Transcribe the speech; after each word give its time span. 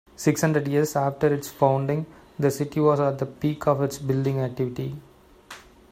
Six 0.15 0.41
hundred 0.41 0.67
years 0.67 0.95
after 0.95 1.31
its 1.31 1.47
founding, 1.49 2.07
the 2.39 2.49
city 2.49 2.79
was 2.79 2.99
at 2.99 3.19
the 3.19 3.27
peak 3.27 3.67
of 3.67 3.83
its 3.83 3.99
building 3.99 4.39
activity. 4.39 4.97